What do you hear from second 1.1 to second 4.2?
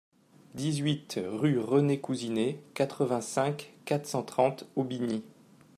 rue René Couzinet, quatre-vingt-cinq, quatre